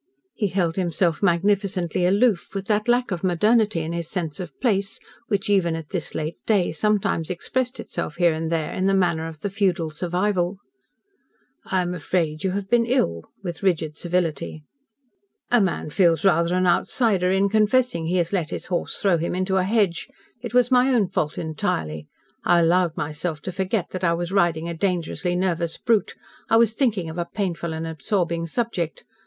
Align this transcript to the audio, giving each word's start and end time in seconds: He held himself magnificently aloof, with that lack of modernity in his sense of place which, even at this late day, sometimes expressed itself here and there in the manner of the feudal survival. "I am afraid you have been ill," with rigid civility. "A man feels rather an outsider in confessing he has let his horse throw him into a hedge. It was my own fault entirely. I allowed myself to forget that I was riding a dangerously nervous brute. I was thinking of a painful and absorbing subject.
He 0.33 0.47
held 0.47 0.77
himself 0.77 1.21
magnificently 1.21 2.07
aloof, 2.07 2.55
with 2.55 2.65
that 2.65 2.87
lack 2.87 3.11
of 3.11 3.23
modernity 3.23 3.81
in 3.81 3.93
his 3.93 4.09
sense 4.09 4.39
of 4.39 4.59
place 4.59 4.97
which, 5.27 5.47
even 5.47 5.75
at 5.75 5.89
this 5.91 6.15
late 6.15 6.39
day, 6.47 6.71
sometimes 6.71 7.29
expressed 7.29 7.79
itself 7.79 8.15
here 8.15 8.33
and 8.33 8.51
there 8.51 8.73
in 8.73 8.87
the 8.87 8.95
manner 8.95 9.27
of 9.27 9.41
the 9.41 9.49
feudal 9.51 9.91
survival. 9.91 10.57
"I 11.65 11.83
am 11.83 11.93
afraid 11.93 12.43
you 12.43 12.49
have 12.49 12.67
been 12.67 12.87
ill," 12.87 13.25
with 13.43 13.61
rigid 13.61 13.95
civility. 13.95 14.63
"A 15.51 15.61
man 15.61 15.91
feels 15.91 16.25
rather 16.25 16.55
an 16.55 16.65
outsider 16.65 17.29
in 17.29 17.47
confessing 17.47 18.07
he 18.07 18.15
has 18.17 18.33
let 18.33 18.49
his 18.49 18.65
horse 18.65 18.97
throw 18.99 19.19
him 19.19 19.35
into 19.35 19.57
a 19.57 19.63
hedge. 19.65 20.07
It 20.41 20.51
was 20.55 20.71
my 20.71 20.91
own 20.91 21.09
fault 21.09 21.37
entirely. 21.37 22.07
I 22.43 22.61
allowed 22.61 22.97
myself 22.97 23.39
to 23.43 23.51
forget 23.51 23.91
that 23.91 24.03
I 24.03 24.15
was 24.15 24.31
riding 24.31 24.67
a 24.67 24.73
dangerously 24.73 25.35
nervous 25.35 25.77
brute. 25.77 26.15
I 26.49 26.57
was 26.57 26.73
thinking 26.73 27.07
of 27.07 27.19
a 27.19 27.25
painful 27.31 27.71
and 27.71 27.85
absorbing 27.85 28.47
subject. 28.47 29.05